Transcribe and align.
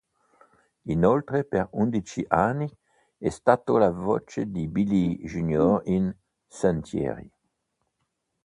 Inoltre, 0.87 1.43
per 1.43 1.69
undici 1.73 2.25
anni, 2.27 2.67
è 3.19 3.29
stato 3.29 3.77
la 3.77 3.91
voce 3.91 4.49
di 4.49 4.67
Billy 4.67 5.19
Jr 5.25 5.81
in 5.83 6.11
"Sentieri". 6.47 7.31